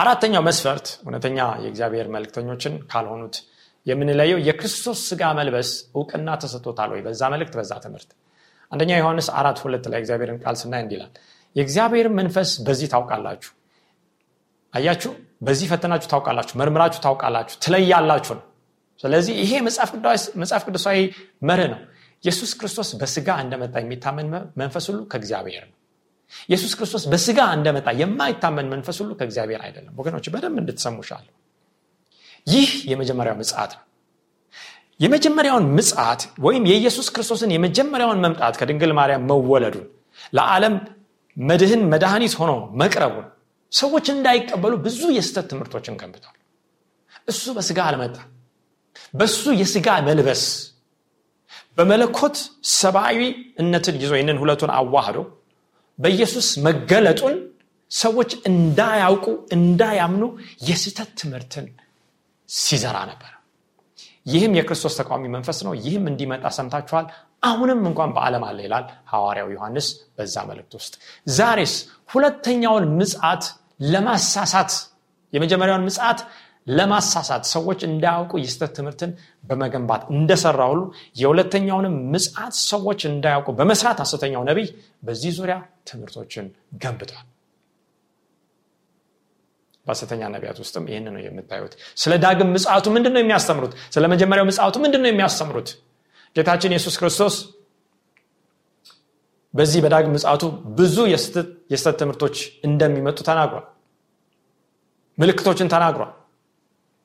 [0.00, 3.36] አራተኛው መስፈርት እውነተኛ የእግዚአብሔር መልክተኞችን ካልሆኑት
[3.86, 7.00] የምንለየው የክርስቶስ ስጋ መልበስ እውቅና ተሰጥቶታል ወይ?
[7.06, 8.10] በዛ መልእክት በዛ ትምህርት።
[8.72, 11.10] አንደኛ ዮሐንስ አራት ሁለት ላይ እግዚአብሔርን ቃል ስናይ እንዲላል
[11.56, 13.52] የእግዚአብሔር መንፈስ በዚህ ታውቃላችሁ።
[14.74, 15.12] አያችሁ?
[15.42, 18.44] በዚህ ፈተናችሁ ታውቃላችሁ መርምራችሁ ታውቃላችሁ ትለያላችሁ ነው።
[19.00, 19.52] ስለዚህ ይሄ
[20.38, 20.98] መጽሐፍ ቅዱሳዊ
[21.48, 21.80] መርህ ነው።
[22.24, 24.28] ኢየሱስ ክርስቶስ በስጋ እንደመጣ የሚታመን
[24.60, 25.76] መንፈስ ሁሉ ከእግዚአብሔር ነው
[26.48, 31.32] ኢየሱስ ክርስቶስ በስጋ እንደመጣ የማይታመን መንፈስ ሁሉ ከእግዚአብሔር አይደለም። ወገኖች በደንብ እንድትሰሙሻለሁ
[32.46, 33.84] ይህ የመጀመሪያው ምጽት ነው።
[35.00, 39.86] የመጀመሪያውን ምጽት ወይም የኢየሱስ ክርስቶስን የመጀመሪያውን መምጣት ከድንግል ማርያም መወለዱን
[40.32, 40.74] ለዓለም
[41.36, 43.26] መድህን መድኃኒት ሆኖ መቅረቡን
[43.72, 46.36] ሰዎች እንዳይቀበሉ ብዙ የስተት ትምህርቶችን ገንብቷል።
[47.28, 48.16] እሱ በስጋ አልመጣ።
[49.14, 50.42] በሱ የስጋ መልበስ
[51.78, 52.36] በመለኮት
[52.74, 53.18] ሰብአዊ
[53.62, 55.18] እነትን ይዞ ይህንን ሁለቱን አዋህዶ
[56.00, 57.36] በኢየሱስ መገለጡን
[57.90, 60.24] ሰዎች እንዳያውቁ እንዳያምኑ
[60.68, 61.66] የስህተት ትምህርትን
[62.48, 63.32] ሲዘራ ነበር።
[64.26, 67.06] ይህም የክርስቶስ ተቃዋሚ መንፈስ ነው። ይህም እንዲመጣ ሰምታችኋል።
[67.42, 69.86] አሁንም እንኳን በዓለም አለ ይላል ሐዋርያው ዮሐንስ
[70.16, 70.94] በዛ መልእክት ውስጥ።
[71.32, 71.74] ዛሬስ
[72.10, 73.44] ሁለተኛውን ምጽት
[73.92, 74.72] ለማሳሳት
[75.32, 76.20] የመጀመሪያውን ምጽት
[76.66, 79.10] ለማሳሳት ሰዎች እንዳያውቁ የስተት ትምህርትን
[79.44, 80.80] በመገንባት እንደሰራ ሁሉ
[81.16, 84.68] የሁለተኛውንም ምጽት ሰዎች እንዳያውቁ በመስራት ሐሰተኛው ነቢይ
[85.06, 85.56] በዚህ ዙሪያ
[85.90, 86.46] ትምህርቶችን
[86.82, 87.26] ገንብቷል።
[89.86, 93.72] በሐሰተኛ ነቢያት ውስጥም ይህን ነው የምታዩት። ስለ ዳግም ምጽቱ ምንድን ነው የሚያስተምሩት?
[93.94, 95.68] ስለ መጀመሪያው ምጽቱ ምንድን ነው የሚያስተምሩት?
[96.36, 97.36] ጌታችን ኢየሱስ ክርስቶስ
[99.54, 100.42] በዚህ በዳግም ምጽቱ
[100.78, 100.96] ብዙ
[101.72, 103.66] የስተት ትምህርቶች እንደሚመጡ ተናግሯል።
[105.18, 106.10] ምልክቶችን ተናግሯል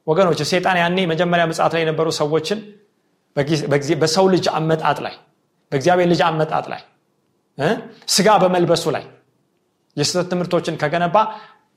[0.07, 2.59] ወገኖች ሴጣን ያኔ መጀመሪያ ምጽት ላይ የነበሩ ሰዎችን
[4.01, 5.15] በሰው ልጅ አመጣጥ ላይ
[5.71, 6.81] በእግዚአብሔር ልጅ አመጣጥ ላይ
[8.15, 9.03] ስጋ በመልበሱ ላይ
[9.97, 11.17] የስተት ትምህርቶችን ከገነባ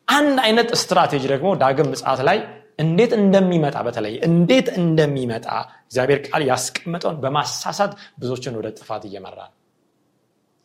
[0.08, 2.38] አንድ አይነት ስትራቴጂ ደግሞ ዳግም ምጽት ላይ
[2.84, 5.46] እንዴት እንደሚመጣ በተለይ እንዴት እንደሚመጣ
[5.88, 9.38] እግዚአብሔር ቃል ያስቀመጠውን በማሳሳት ብዙዎችን ወደ ጥፋት እየመራ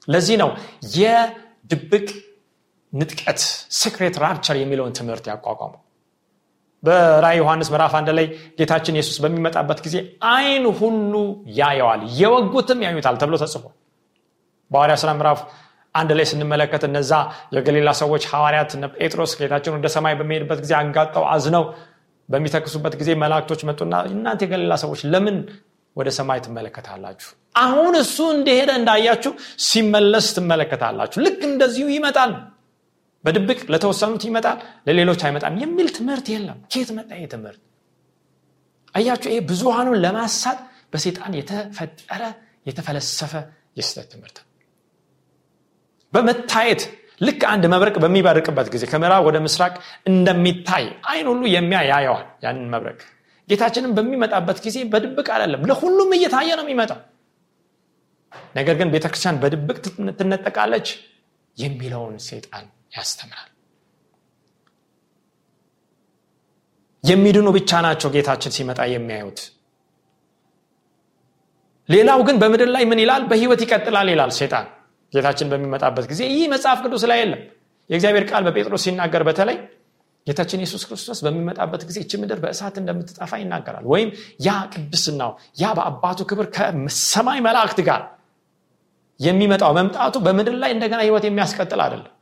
[0.07, 0.49] ለዚህ ነው
[0.97, 2.07] የድብቅ
[2.93, 3.41] ንጥቀት
[3.79, 5.81] secret rapture የሚለውን ትምህርት ያቋቋመው
[6.83, 8.25] በራእይ ዮሐንስ ምዕራፍ አንድ ላይ
[8.59, 9.95] ጌታችን ኢየሱስ በሚመጣበት ጊዜ
[10.31, 11.13] አይን ሁሉ
[11.59, 13.73] ያየዋል የወጉትም ያዩታል ተብሎ ተጽፏል።
[14.71, 15.39] በሐዋርያ ስራ ምዕራፍ
[15.95, 17.11] አንድ ላይ ስንመለከት እነዛ
[17.55, 21.65] የገሊላ ሰዎች ሐዋርያት ጴጥሮስ ጌታችን ወደ ሰማይ በሚሄድበት ጊዜ አንጋጠው አዝነው
[22.29, 25.37] በሚተክዙበት ጊዜ መላእክቶች መጡና እናንተ የገሊላ ሰዎች ለምን
[25.95, 27.29] ወደ ሰማይ ትመለከታላችሁ?
[27.55, 29.31] አሁን እሱ እንደሄደ እንዳያችሁ
[29.65, 32.31] ሲመለስ ትመለከታላችሁ። ልክ እንደዚሁ ይመጣል
[33.23, 34.57] በድብቅ ለተወሰኑት ይመጣል
[34.87, 37.61] ለሌሎች አይመጣም የሚል ትምህርት የለም። ኬት መጣ ይህ ትምህርት?
[38.95, 40.59] አያችሁ ይሄ ብዙሃኑን ለማሳት
[40.93, 42.23] በሴጣን የተፈጠረ
[42.67, 43.33] የተፈለሰፈ
[43.77, 44.37] የስህተት ትምህርት።
[46.13, 46.81] በመታየት
[47.21, 49.73] ልክ አንድ መብረቅ በሚበርቅበት ጊዜ ከምዕራብ ወደ ምስራቅ
[50.07, 52.99] እንደሚታይ አይን ሁሉ የሚያ ያየዋል ያንን መብረቅ።
[53.47, 56.99] ጌታችንም በሚመጣበት ጊዜ በድብቅ አይደለም ለሁሉም እየታየ ነው የሚመጣው።
[58.55, 59.77] ነገር ግን ቤተክርስቲያን በድብቅ
[60.19, 60.87] ትነጠቃለች
[61.57, 63.49] የሚለውን ሴጣን ያስተምራል።
[67.03, 69.39] የሚድኑ ብቻ ናቸው ጌታችን ሲመጣ የሚያዩት።
[71.89, 73.23] ሌላው ግን በምድር ላይ ምን ይላል?
[73.29, 74.67] በህይወት ይቀጥላል ይላል ሴጣን
[75.13, 77.41] ጌታችን በሚመጣበት ጊዜ ይህ መጽሐፍ ቅዱስ ላይ የለም።
[77.89, 79.57] የእግዚአብሔር ቃል በጴጥሮስ ሲናገር በተለይ
[80.27, 84.09] ጌታችን ኢየሱስ ክርስቶስ በሚመጣበት ጊዜ እች ምድር በእሳት እንደምትጠፋ ይናገራል። ወይም
[84.45, 88.01] ያ ቅድስናው ያ በአባቱ ክብር ከሰማይ መላእክት ጋር
[89.19, 92.13] የሚመጣው መምጣቱ በምድር ላይ እንደገና ህይወት የሚያስቀጥል አይደለም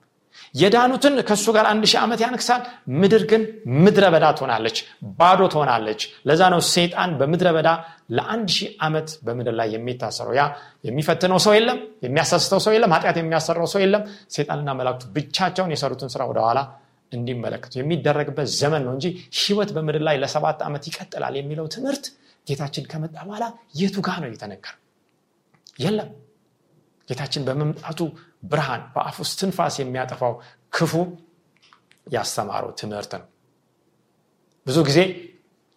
[0.55, 2.61] የዳኑትን ከእሱ ጋር አንድ ሺህ ዓመት ያንክሳል
[3.01, 3.41] ምድር ግን
[3.79, 4.77] ምድረ በዳ ትሆናለች
[5.19, 7.69] ባዶ ትሆናለች። ለዛ ነው ሰይጣን በምድረ በዳ
[8.15, 10.43] ለአንድ ሺህ ዓመት በምድር ላይ የሚታሰረው። ያ
[10.87, 14.03] የሚፈትነው ሰው የለም የሚያሳስተው ሰው የለም ኃጢአት የሚያሰራው ሰው የለም።
[14.35, 16.61] ሰይጣንና መላክቱ ብቻቸውን የሰሩትን ስራ ወደኋላ
[17.11, 19.05] እንዲመለከቱ የሚደረግበት ዘመን ነው እንጂ
[19.39, 22.05] ህይወት በምድር ላይ ለሰባት ዓመት ይቀጥላል የሚለው ትምህርት
[22.47, 23.45] ጌታችን ከመጣ በኋላ
[23.79, 24.75] የቱ ጋ ነው የተነገር
[25.79, 26.09] የለም።
[27.07, 27.99] ጌታችን በመምጣቱ
[28.43, 30.33] ብርሃን በአፍ ውስጥ ትንፋስ የሚያጠፋው
[30.73, 30.93] ክፉ
[32.15, 33.25] ያስተማረው ትምህርት ነው።
[34.65, 34.99] ብዙ ጊዜ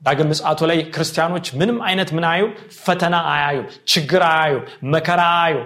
[0.02, 2.42] ዳግም ምጽአቱ ላይ ክርስቲያኖች ምንም አይነት ምን አዩ
[2.78, 4.56] ፈተና አያዩም ችግር አያዩ
[4.94, 5.58] መከራ አያዩ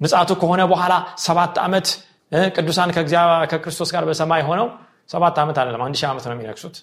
[0.00, 0.94] ምጽአቱ ከሆነ በኋላ
[1.26, 1.86] ሰባት ዓመት
[2.56, 2.90] ቅዱሳን
[3.50, 4.68] ከክርስቶስ ጋር በሰማይ ሆነው
[5.10, 6.76] ሰባት ዓመት አለም አንድ ሺህ ዓመት ነው የሚነግሱት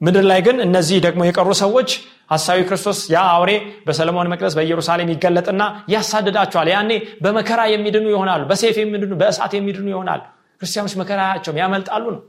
[0.00, 1.90] ምድር ላይ ግን እነዚህ ደግሞ የቀሩ ሰዎች
[2.30, 3.50] ሀሳዊ ክርስቶስ ያ አውሬ
[3.86, 5.62] በሰለሞን መቅደስ በኢየሩሳሌም ይገለጥና
[5.94, 6.90] ያሳድዳቸዋል። ያኔ
[7.24, 10.22] በመከራ የሚድኑ ይሆናሉ በሴፍ የሚድኑ በእሳት የሚድኑ ይሆናሉ።
[10.60, 12.22] ክርስቲያኖች መከራ ያቸውም ያመልጣሉ ነው።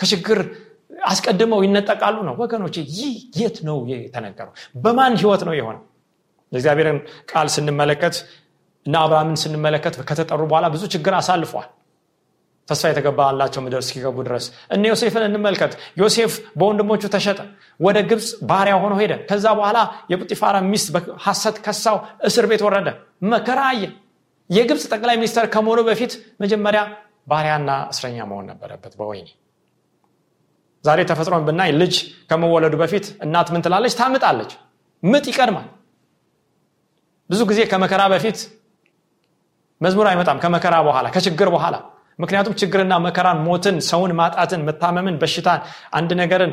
[0.00, 0.38] ከችግር
[1.06, 4.52] አስቀድመው ይነጠቃሉ ነው። ወገኖች ይህ የት ነው የተነገረው?
[4.82, 5.76] በማን ህይወት ነው የሆነ
[6.52, 6.98] የእግዚአብሔርን
[7.30, 8.16] ቃል ስንመለከት
[8.86, 11.68] እና አብርሃምን ስንመለከት ከተጠሩ በኋላ ብዙ ችግር አሳልፏል
[12.68, 14.44] ተስፋ የተገባላቸው ምድር እስኪገቡ ድረስ።
[14.74, 17.38] እነ ዮሴፍን እንመልከት። ዮሴፍ በወንድሞቹ ተሸጠ
[17.80, 19.78] ወደ ግብፅ ባሪያ ሆኖ ሄደ። ከዛ በኋላ
[20.12, 21.96] የጲጢፋራ ሚስት በሐሰት ከሳው
[22.28, 22.88] እስር ቤት ወረደ።
[23.32, 23.84] መከራ አየ።
[24.50, 26.82] የግብፅ ጠቅላይ ሚኒስተር ከመሆኑ በፊት መጀመሪያ
[27.28, 29.28] ባሪያና እስረኛ መሆን ነበረበት በወይኔ
[30.84, 31.94] ዛሬ ተፈጥሮን ብናይ ልጅ
[32.30, 33.94] ከመወለዱ በፊት እናት ምን ትላለች?
[34.00, 34.52] ታምጣለች።
[35.02, 35.68] ምጥ ይቀድማል።
[37.30, 38.38] ብዙ ጊዜ ከመከራ በፊት
[39.80, 41.76] መዝሙር አይመጣም። ከመከራ በኋላ ከችግር በኋላ
[42.18, 45.60] ምክንያቱም ችግርና መከራን ሞትን ሰውን ማጣትን መታመምን በሽታን
[45.92, 46.52] አንድ ነገርን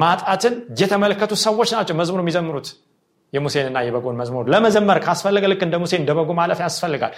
[0.00, 2.68] ማጣትን የተመለከቱ ሰዎች ናቸው መዝሙር የሚዘምሩት።
[3.32, 7.12] የሙሴንና የበጎን መዝሙር ለመዘመር ካስፈለገ ልክ እንደ ሙሴ እንደ በጎ ማለፍ ያስፈልጋል።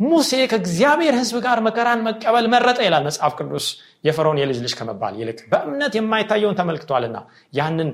[0.00, 3.66] ሙሴ ከእግዚአብሔር ህዝብ ጋር መከራን መቀበል መረጠ ይላል መጽሐፍ ቅዱስ።
[4.04, 7.16] የፈርዖን የልጅ ልጅ ከመባል ይልቅ በእምነት የማይታየውን ተመልክቷልና
[7.52, 7.90] ያንን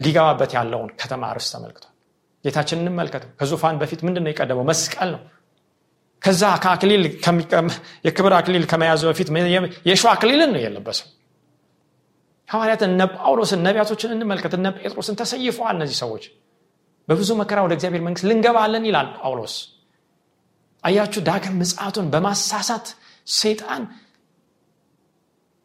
[0.00, 1.90] ሊገባበት ያለውን ከተማ ርስ ተመልክቷል።
[2.44, 4.64] ጌታችን እንመልከተው። ከዙፋን በፊት ምንድን ነው የቀደመው?
[4.70, 5.20] መስቀል ነው
[6.24, 7.02] ከዛ ከአክሊል
[8.06, 9.28] የክብር አክሊል ከመያዙ በፊት
[9.88, 11.08] የሸ አክሊልን ነው የለበሰው።
[12.48, 16.24] ሐዋርያትን እነ ጳውሎስን ነቢያቶችን እንመልከት። እነ ጴጥሮስን ተሰይፈዋል እነዚህ ሰዎች።
[17.08, 19.54] በብዙ መከራ ወደ እግዚአብሔር መንግስት ልንገባለን ይላል ጳውሎስ።
[20.84, 22.86] አያችሁ ዳግም ምጽቱን በማሳሳት
[23.34, 23.82] ሰይጣን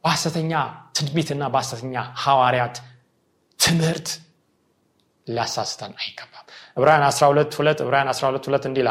[0.04, 0.52] በሐሰተኛ
[0.98, 2.76] ትድሚትና በሐሰተኛ ሐዋርያት
[3.60, 4.10] ትምህርት
[5.28, 6.46] ሊያሳስተን አይገባም።
[6.78, 8.84] ዕብራን 12 2 ዕብራን 12 2 እንዲህ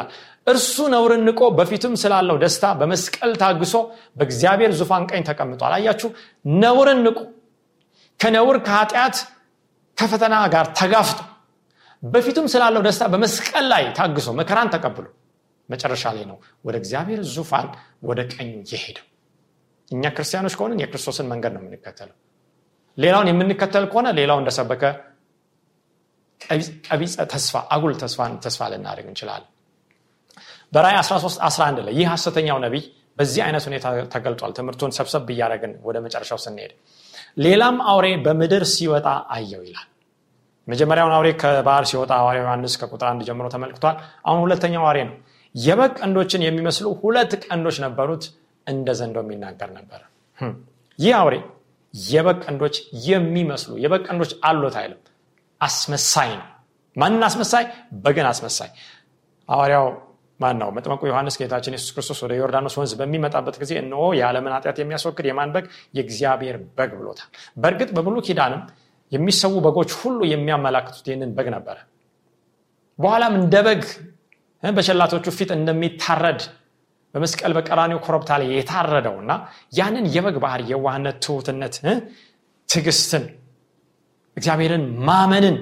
[0.48, 3.74] እርሱ ነውርን ንቆ በፊቱም ስላለው ደስታ በመስቀል ታግሶ
[4.18, 6.08] በእግዚአብሔር ዙፋን ቀኝ ተቀምጧል። አያችሁ?
[6.62, 7.18] ነውርን ንቁ።
[8.20, 9.16] ከነውር ከኃጢአት
[9.98, 11.18] ከፈተና ጋር ተጋፍጦ
[12.02, 15.06] በፊቱም ስላለው ደስታ በመስቀል ላይ ታግሶ መከራን ተቀብሎ
[15.68, 17.66] መጨረሻ ላይ ነው ወደ እግዚአብሔር ዙፋን
[18.08, 19.06] ወደ ቀኙ የሄደው።
[19.88, 22.16] እኛ ክርስቲያኖች ከሆንን የክርስቶስን መንገድ ነው የምንከተለው።
[22.98, 24.82] ሌላውን የምንከተል ከሆነ ሌላው እንደሰበከ
[26.86, 27.94] ቀቢፀ ተስፋ አጉል
[28.44, 29.48] ተስፋ ልናደርግ እንችላለን
[30.72, 32.82] በራይ 13 11 ላይ ይህ ሐሰተኛው ነቢይ
[33.18, 36.72] በዚህ አይነት ሁኔታ ተገልጧል። ትምህርቱን ሰብሰብ እያደረግን ወደ መጨረሻው ስንሄድ
[37.38, 39.88] ሌላም አውሬ በምድር ሲወጣ አየው ይላል።
[40.68, 45.16] መጀመሪያውን አውሬ ከባህር ሲወጣ ሐዋርያ ዮሐንስ ከቁጥር አንድ ጀምሮ ተመልክቷል። አሁን ሁለተኛው አውሬ ነው።
[45.54, 48.24] የበግ ቀንዶችን የሚመስሉ ሁለት ቀንዶች ነበሩት
[48.66, 50.00] እንደ ዘንዶ የሚናገር ነበር።
[50.98, 51.36] ይህ አውሬ
[51.94, 52.76] የበግ ቀንዶች
[53.08, 55.00] የሚመስሉ የበግ ቀንዶች አሉት አይልም።
[55.60, 56.46] አስመሳይ ነው።
[56.96, 57.64] ማንን አስመሳይ?
[58.02, 58.70] በግን አስመሳይ።
[59.48, 59.86] ሐዋርያው
[60.40, 64.76] ማን ነው መጥመቁ ዮሐንስ ጌታችን የሱስ ክርስቶስ ወደ ዮርዳኖስ ወንዝ በሚመጣበት ጊዜ እነሆ የዓለምን ኃጢአት
[64.80, 65.64] የሚያስወግድ የማን በግ?
[65.96, 68.62] የእግዚአብሔር በግ ብሎታል። በእርግጥ በብሉ ኪዳንም
[69.12, 71.76] የሚሰዉ በጎች ሁሉ የሚያመላክቱት ይህንን በግ ነበረ።
[72.98, 73.82] በኋላም እንደ በግ
[74.62, 76.40] በሸላቶቹ ፊት እንደሚታረድ
[77.14, 79.32] በመስቀል በቀራኒው ኮረብታ ላይ የታረደው እና
[79.78, 81.74] ያንን የበግ ባህር የዋህነት ትሁትነት
[82.68, 83.24] ትግስትን
[84.36, 85.56] እግዚአብሔርን ማመንን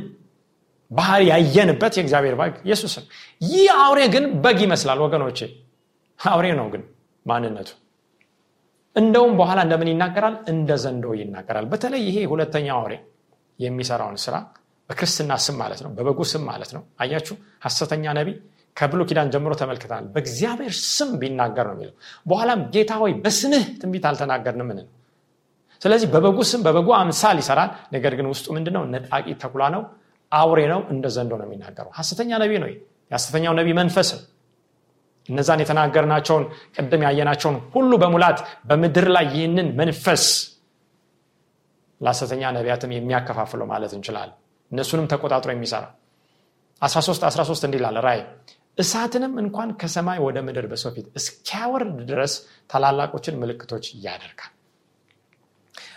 [0.91, 2.95] ባህር ያየንበት የእግዚአብሔር በግ ኢየሱስ
[3.47, 5.41] ይህ አውሬ ግን በግ ይመስላል ወገኖቼ።
[6.21, 6.83] አውሬ ነው ግን
[7.27, 7.71] ማንነቱ።
[8.97, 10.35] እንደውም በኋላ እንደምን ይናገራል?
[10.53, 12.95] እንደ ዘንዶ ይናገራል። በተለይ ይሄ ሁለተኛው አውሬ
[13.59, 14.35] የሚሰራውን ስራ
[14.91, 17.35] በክርስትና ስም ማለት ነው በበጉ ስም ማለት ነው። አያችሁ?
[17.65, 18.29] ሐሰተኛ ነቢ
[18.77, 21.95] ከብሎ ኪዳን ጀምሮ ተመልክተናል። በእግዚአብሔር ስም ቢናገር ነው የሚለው።
[22.31, 24.81] በኋላም ጌታ ሆይ በስምህ ትንቢት አልተናገርንም ምን
[25.83, 28.83] ስለዚህ በበጉ ስም በበጉ አምሳል ይሰራል። ነገር ግን ውስጡ ምንድነው?
[28.93, 29.83] ነጣቂ ተኩላ ነው
[30.33, 32.69] አውሬ ነው እንደ ዘንዶ ነው የሚናገረው። ሐሰተኛ ነቢ ነው
[33.11, 34.09] የሐሰተኛው ነቢ መንፈስ
[35.29, 36.45] እነዛን የተናገርናቸውን
[36.77, 40.25] ቅድም ያየናቸውን ሁሉ በሙላት በምድር ላይ ይህንን መንፈስ
[42.01, 44.37] ለሐሰተኛ ነቢያትም የሚያከፋፍለው ማለት እንችላለን።
[44.71, 45.85] እነሱንም ተቆጣጥሮ የሚሰራ
[46.83, 48.21] 13 13 እንዲላል ራይ
[48.79, 52.33] እሳትንም እንኳን ከሰማይ ወደ ምድር በሰው ፊት እስኪያወርድ ድረስ
[52.71, 54.53] ታላላቆችን ምልክቶች ያደርጋል።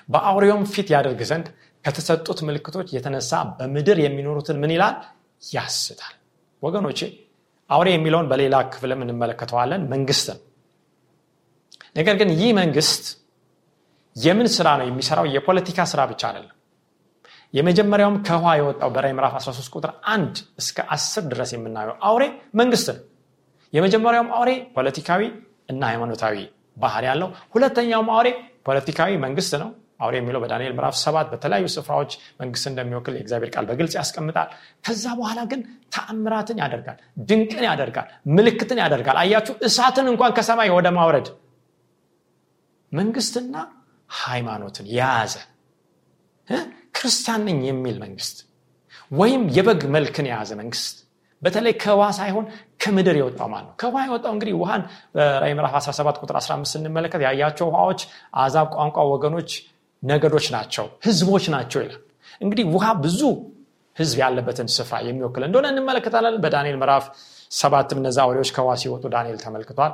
[0.10, 1.48] በአውሬውም ፊት ያደርግ ዘንድ
[1.90, 4.96] ከተሰጡት ምልክቶች የተነሳ በምድር የሚኖሩትን ምን ይላል?
[5.54, 6.16] ያስታል።
[6.62, 7.00] ወገኖቼ
[7.70, 10.40] አውሬ የሚለውን በሌላ ክፍልም እንመለከተዋለን። መንግስት ነው።
[11.96, 13.04] ነገር ግን ይህ መንግስት
[14.16, 15.26] የምን ስራ ነው የሚሰራው?
[15.36, 16.56] የፖለቲካ ስራ ብቻ አይደለም።
[17.54, 22.24] የመጀመሪያውም ከውሃ የወጣው በራይ ምዕራፍ 13 ቁጥር 1 እስከ 10 ድረስ የምናየው አውሬ
[22.56, 23.00] መንግስት ነው።
[23.74, 25.22] የመጀመሪያውም አውሬ ፖለቲካዊ
[25.70, 26.36] እና ሃይማኖታዊ
[26.78, 28.28] ባህር ያለው ሁለተኛውም አውሬ
[28.68, 33.94] ፖለቲካዊ መንግስት ነው አውሬ የሚለው በዳንኤል ምዕራፍ ሰባት በተለያዩ ስፍራዎች መንግስት እንደሚወክል የእግዚአብሔር ቃል በግልጽ
[34.00, 34.50] ያስቀምጣል።
[34.86, 35.62] ከዛ በኋላ ግን
[35.96, 36.98] ተአምራትን ያደርጋል
[37.30, 38.08] ድንቅን ያደርጋል
[38.38, 41.30] ምልክትን ያደርጋል። አያችሁ እሳትን እንኳን ከሰማይ ወደ ማውረድ
[42.92, 43.56] መንግስትና
[44.10, 45.34] ሃይማኖትን የያዘ
[46.98, 48.38] ክርስቲያን ነኝ የሚል መንግስት
[49.12, 50.96] ወይም የበግ መልክን የያዘ መንግስት
[51.42, 52.46] በተለይ ከውሃ ሳይሆን
[52.84, 53.76] ከምድር የወጣው ማለት ነው?
[53.82, 54.82] ከውሃ የወጣው እንግዲህ ውሃን
[55.16, 58.02] በራይ ምዕራፍ 17 ቁጥር 15 ስንመለከት ያያቸው ውሃዎች
[58.44, 59.52] አዛብ ቋንቋ ወገኖች
[60.04, 62.02] ነገዶች ናቸው ህዝቦች ናቸው ይላል።
[62.42, 63.22] እንግዲህ ውሃ ብዙ
[63.98, 67.06] ህዝብ ያለበትን ስፍራ የሚወክል እንደሆነ እንመለከታለን። በዳንኤል ምዕራፍ
[67.52, 69.94] ሰባትም እነዚ አውሬዎች ከውሃ ሲወጡ ዳንኤል ተመልክቷል።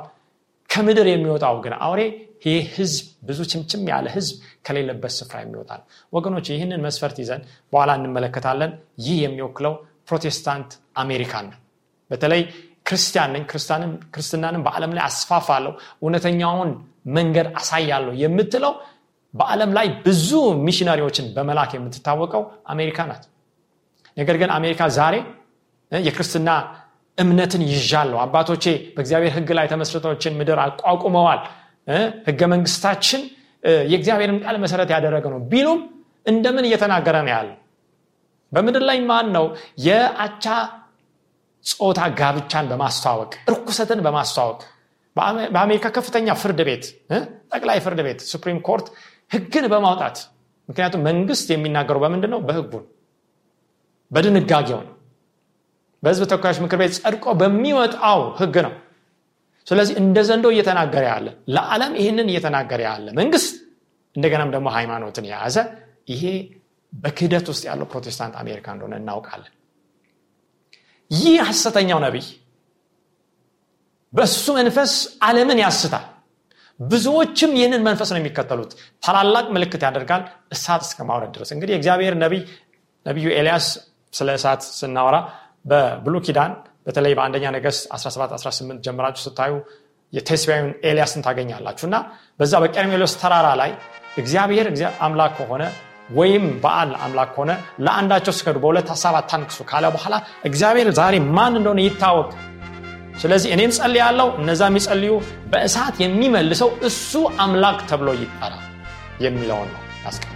[0.70, 2.00] ከምድር የሚወጣው ግን አውሬ
[2.46, 2.96] ይህ ህዝብ
[3.28, 4.34] ብዙ ችምችም ያለ ህዝብ
[4.66, 7.42] ከሌለበት ስፍራ የሚወጣ ነው ወገኖች ይህንን መስፈርት ይዘን
[7.72, 8.72] በኋላ እንመለከታለን።
[9.04, 9.74] ይህ የሚወክለው
[10.08, 11.58] ፕሮቴስታንት አሜሪካን ነው።
[12.10, 12.42] በተለይ
[12.88, 13.44] ክርስቲያን ነኝ
[14.14, 16.70] ክርስትናንም በዓለም ላይ አስፋፋለሁ እውነተኛውን
[17.16, 18.74] መንገድ አሳያለሁ የምትለው
[19.36, 20.30] በዓለም ላይ ብዙ
[20.66, 23.24] ሚሽነሪዎችን በመላክ የምትታወቀው አሜሪካ ናት።
[24.16, 25.14] ነገር ግን አሜሪካ ዛሬ
[25.92, 26.50] የክርስትና
[27.18, 31.40] እምነትን ይዣለሁ። አባቶቼ በእግዚአብሔር ህግ ላይ ተመስርቶችን ምድር አቋቁመዋል።
[32.28, 33.20] ህገ መንግስታችን
[33.90, 35.78] የእግዚአብሔርን ቃል መሰረት ያደረገ ነው ቢሉም
[36.26, 37.48] እንደምን እየተናገረ ነው ያለ
[38.52, 39.44] በምድር ላይ ማን ነው
[39.86, 40.44] የአቻ
[41.64, 44.60] ጾታ ጋብቻን በማስተዋወቅ እርኩሰትን በማስተዋወቅ
[45.54, 46.84] በአሜሪካ ከፍተኛ ፍርድ ቤት
[47.52, 48.86] ጠቅላይ ፍርድ ቤት supreme court
[49.30, 50.16] ህግን በማውጣት።
[50.68, 52.84] ምክንያቱም መንግስት የሚናገረው በምንድን ነው። በህጉን
[54.10, 54.92] በድንጋጌው ነው።
[56.02, 58.74] በህዝብ ተወካዮች ምክር ቤት ጸድቆ በሚወጣው ህግ ነው።
[59.66, 63.54] ስለዚህ እንደ ዘንዶ እየተናገረ ያለ ለዓለም ይህንን እየተናገረ ያለ መንግስት
[64.16, 65.56] እንደገናም ደግሞ ሃይማኖትን የያዘ
[66.12, 66.22] ይሄ
[66.92, 69.52] በክህደት ውስጥ ያለው ፕሮቴስታንት አሜሪካ እንደሆነ እናውቃለን።
[71.10, 72.26] ይህ ሐሰተኛው ነቢይ
[74.12, 74.92] በእሱ መንፈስ
[75.26, 76.04] ዓለምን ያስታል
[76.80, 80.22] ብዙዎችም ይህንን መንፈስ ነው የሚከተሉት። ታላላቅ ምልክት ያደርጋል
[80.54, 82.42] እሳት እስከ ማውረድ ድረስ። እንግዲህ እግዚአብሔር ነቢይ
[83.06, 83.66] ነቢዩ ኤልያስ
[84.12, 85.16] ስለ እሳት ስናወራ
[85.70, 86.52] በብሉ ኪዳን
[86.86, 89.52] በተለይ በአንደኛ ነገስት 17 18 ጀምራችሁ ስታዩ
[90.12, 91.96] የቴስቢያዊን ኤልያስን ታገኛላችሁ። እና
[92.40, 93.70] በዛ በቀርሜሎስ ተራራ ላይ
[94.22, 94.66] እግዚአብሔር
[95.06, 95.62] አምላክ ከሆነ
[96.10, 97.52] ወይም በዓል አምላክ ከሆነ
[97.84, 100.14] ለአንዳቸው ስገዱ በሁለት ሀሳብ አታንክሱ ካለ በኋላ
[100.50, 102.28] እግዚአብሔር ዛሬ ማን እንደሆነ ይታወቅ
[103.16, 105.12] ስለዚህ እኔም ጸል ያለው እነዛ የሚጸልዩ
[105.52, 107.12] በእሳት የሚመልሰው እሱ
[107.44, 108.54] አምላክ ተብሎ ይጠራ
[109.24, 110.32] የሚለውን ነው ያስቀምጠ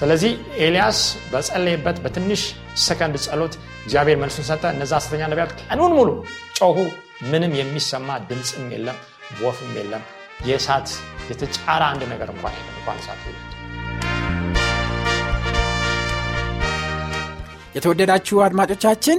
[0.00, 0.32] ስለዚህ
[0.64, 0.98] ኤልያስ
[1.32, 2.42] በጸለይበት በትንሽ
[2.84, 6.10] ሰከንድ ጸሎት እግዚአብሔር መልሱን ሰጠ። እነዛ ሐሰተኛ ነቢያት ቀኑን ሙሉ
[6.58, 6.76] ጮሁ
[7.30, 8.98] ምንም የሚሰማ ድምፅም የለም
[9.42, 10.02] ወፍም የለም።
[10.48, 10.88] የእሳት
[11.30, 13.22] የተጫረ አንድ ነገር እንኳን የለም እንኳን እሳት
[17.76, 19.18] የተወደዳችሁ አድማጮቻችን